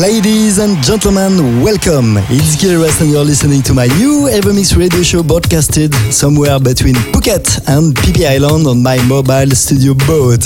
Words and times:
Ladies 0.00 0.58
and 0.58 0.80
gentlemen, 0.80 1.60
welcome. 1.60 2.18
It's 2.30 2.54
Gil 2.54 2.70
Everest 2.78 3.00
and 3.00 3.10
you're 3.10 3.24
listening 3.24 3.62
to 3.62 3.74
my 3.74 3.86
new 3.98 4.28
Evermix 4.30 4.76
radio 4.78 5.02
show 5.02 5.24
broadcasted 5.24 5.92
somewhere 6.14 6.60
between 6.60 6.94
Phuket 7.10 7.66
and 7.66 7.98
Phi 7.98 8.24
Island 8.36 8.68
on 8.68 8.80
my 8.80 9.02
mobile 9.08 9.50
studio 9.56 9.94
boat. 10.06 10.44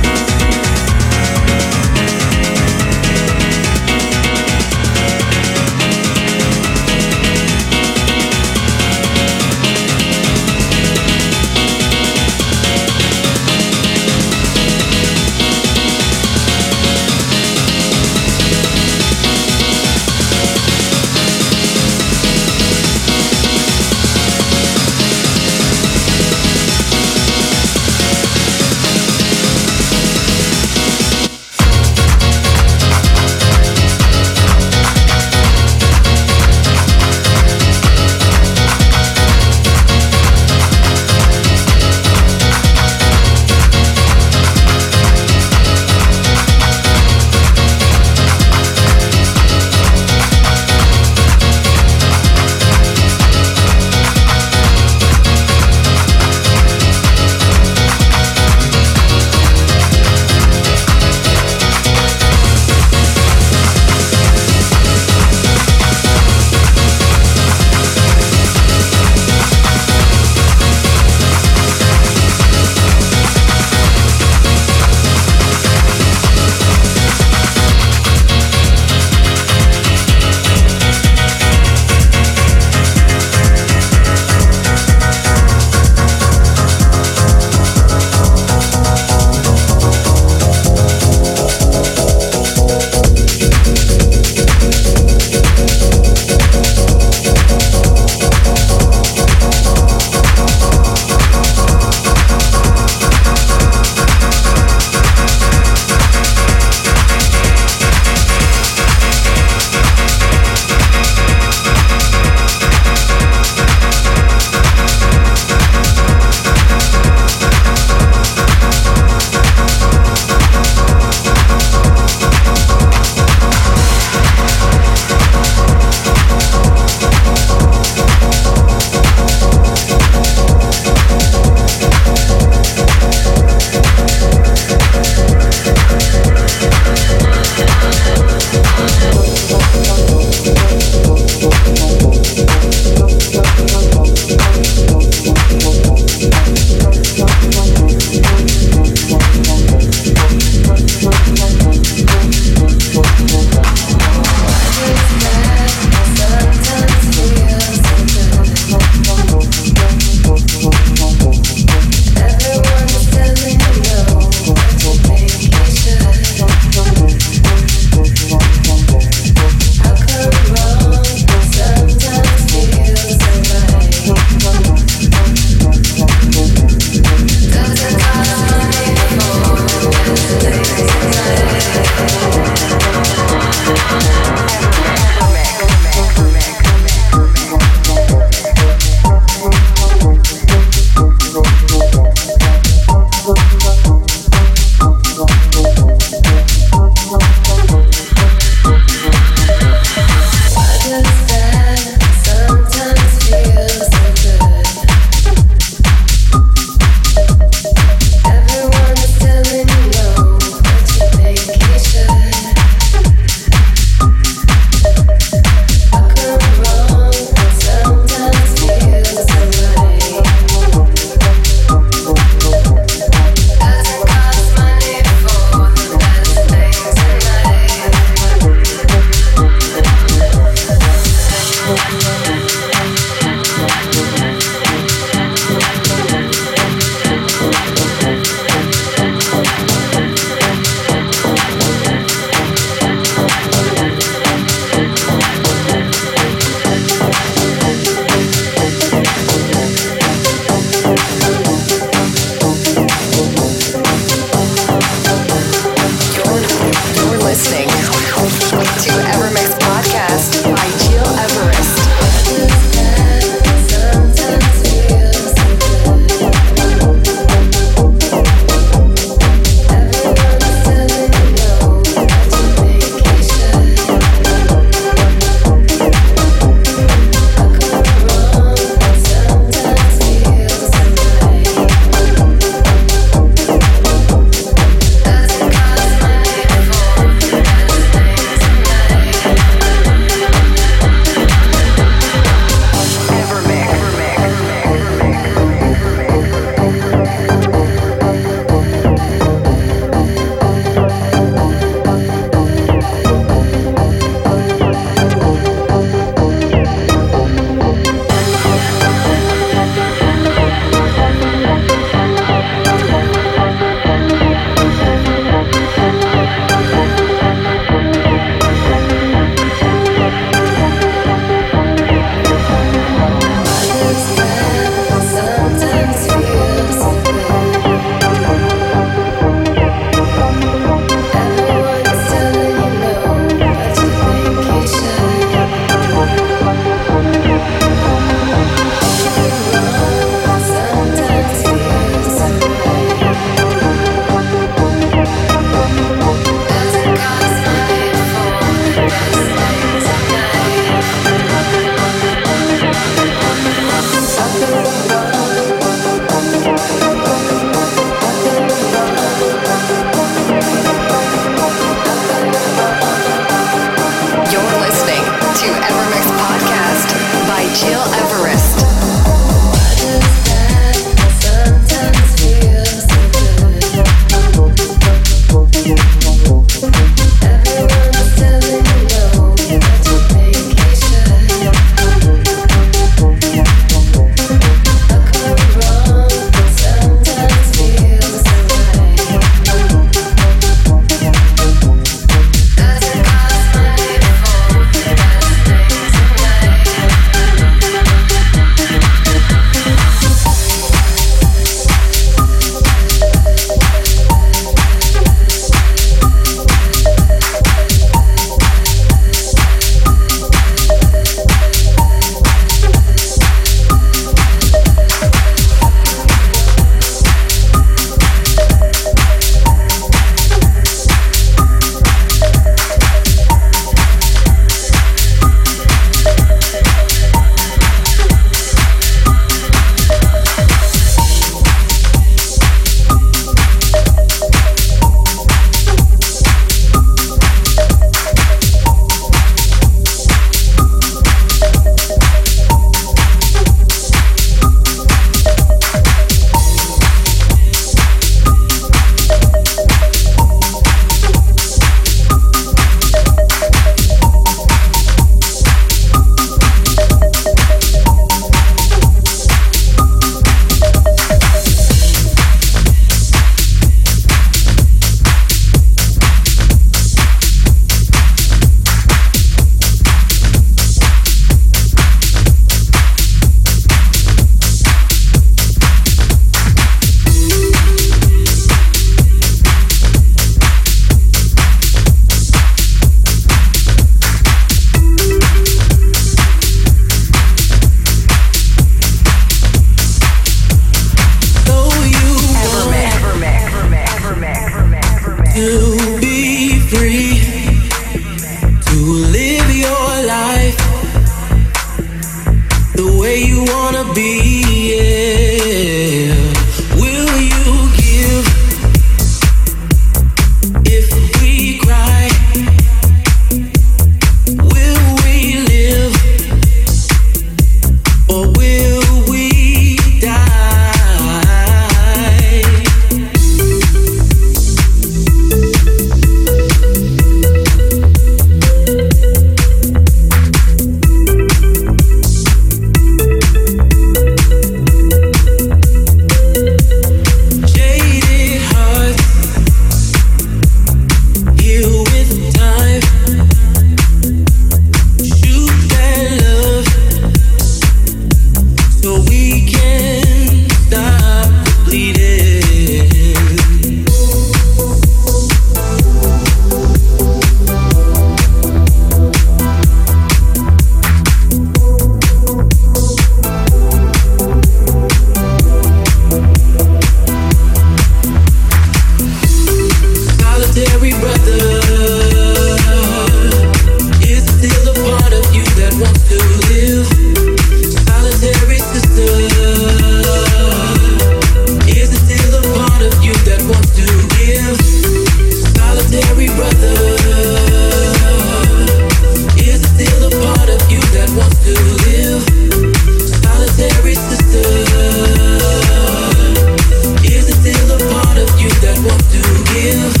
what 598.79 598.99
to 599.11 599.21
give. 599.53 600.00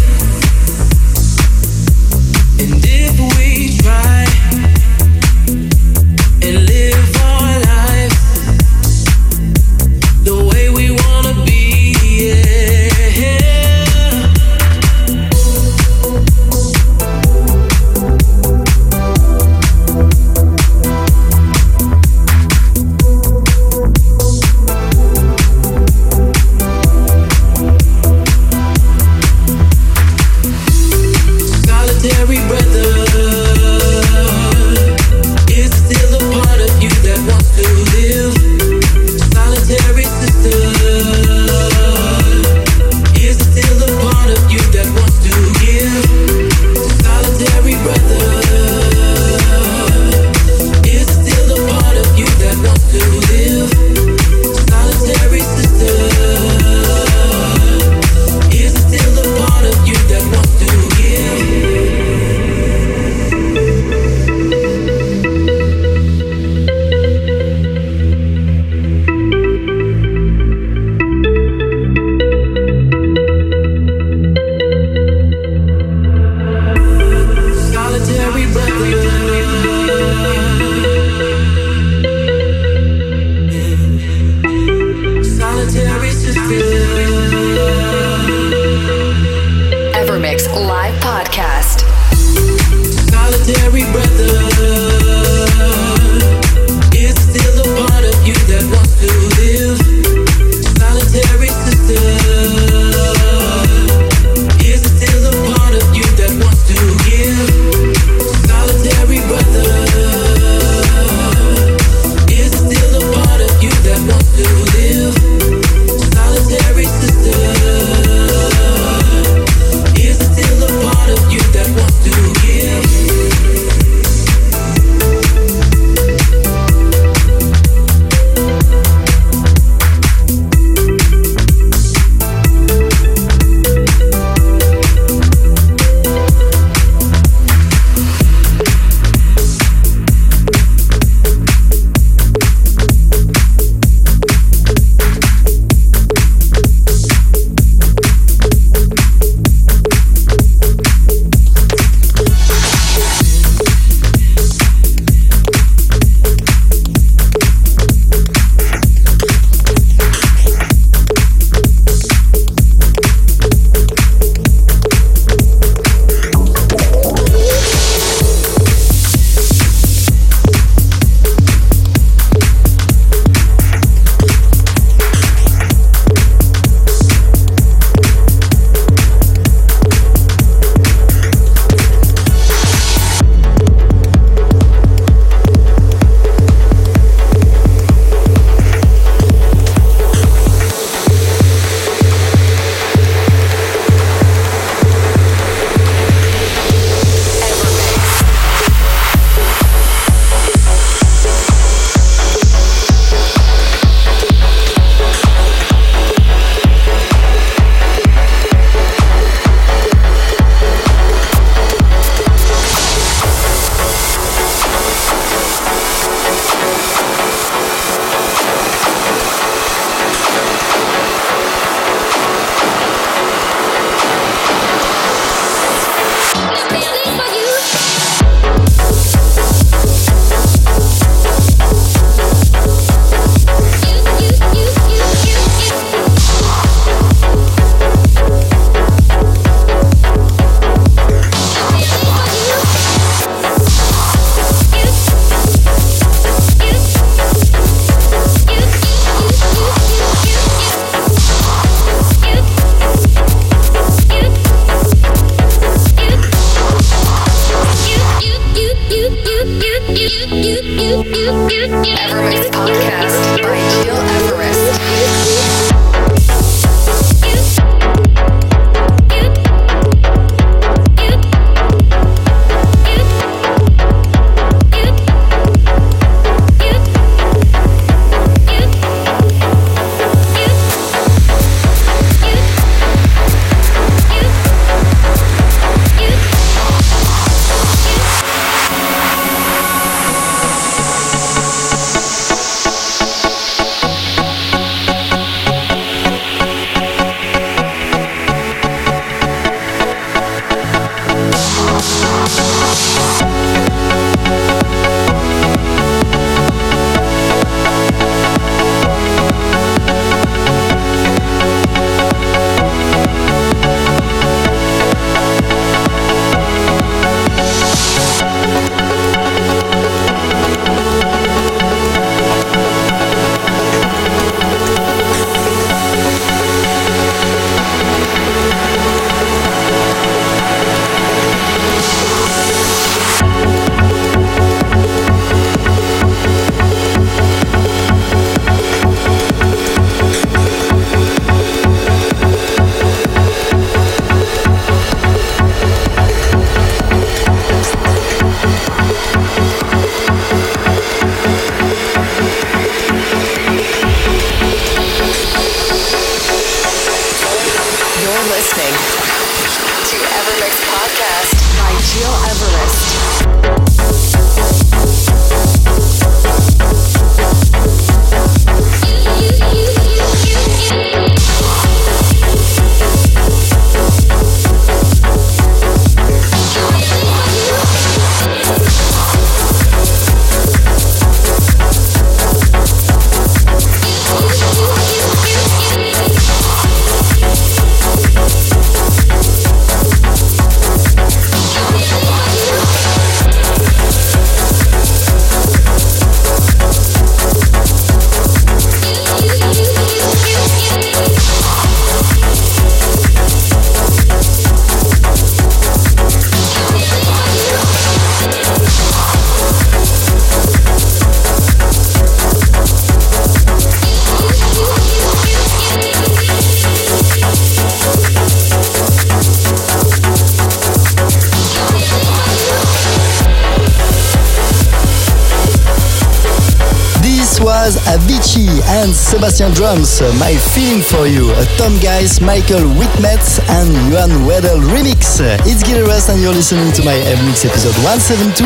Drums, 429.31 430.01
uh, 430.01 430.11
My 430.19 430.35
Feeling 430.51 430.83
for 430.83 431.07
You, 431.07 431.31
Tom 431.55 431.79
Guys, 431.79 432.19
Michael 432.19 432.67
Whitmetz 432.75 433.39
and 433.47 433.71
Johan 433.87 434.27
Weddell 434.27 434.59
remix. 434.59 435.23
Uh, 435.23 435.39
it's 435.47 435.63
Gil 435.63 435.79
Everest 435.79 436.09
and 436.09 436.19
you're 436.19 436.35
listening 436.35 436.73
to 436.73 436.83
my 436.83 436.99
mix 437.23 437.47
episode 437.47 437.71
172. 437.79 438.43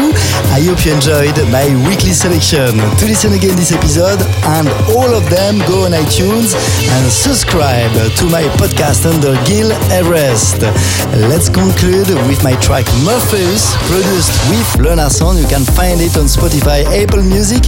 I 0.54 0.62
hope 0.62 0.86
you 0.86 0.94
enjoyed 0.94 1.34
my 1.50 1.66
weekly 1.90 2.14
selection. 2.14 2.78
To 2.78 3.04
listen 3.10 3.34
again 3.34 3.58
this 3.58 3.74
episode 3.74 4.22
and 4.62 4.70
all 4.94 5.10
of 5.10 5.26
them, 5.34 5.58
go 5.66 5.90
on 5.90 5.98
iTunes 5.98 6.54
and 6.54 7.04
subscribe 7.10 7.90
to 8.22 8.26
my 8.30 8.46
podcast 8.62 9.10
under 9.10 9.34
Gil 9.50 9.74
Everest. 9.90 10.62
Let's 11.18 11.50
conclude 11.50 12.14
with 12.30 12.46
my 12.46 12.54
track 12.62 12.86
Morpheus, 13.02 13.74
produced 13.90 14.38
with 14.54 14.70
Le 14.86 14.94
Nasson. 14.94 15.42
You 15.42 15.50
can 15.50 15.66
find 15.66 15.98
it 15.98 16.14
on 16.14 16.30
Spotify, 16.30 16.86
Apple 16.94 17.26
Music 17.26 17.66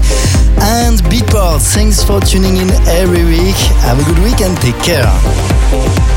and 0.61 1.01
Beatport. 1.09 1.65
Thanks 1.73 2.03
for 2.03 2.19
tuning 2.21 2.57
in 2.57 2.69
every 2.85 3.06
Have 3.07 3.99
a 3.99 4.03
good 4.03 4.19
week 4.19 4.41
and 4.41 4.57
take 4.57 4.77
care. 4.83 6.16